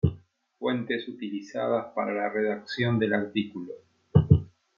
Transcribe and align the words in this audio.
Fuentes 0.57 1.07
utilizadas 1.07 1.93
para 1.93 2.11
la 2.11 2.27
redacción 2.27 2.97
del 2.97 3.13
artículo 3.13 3.73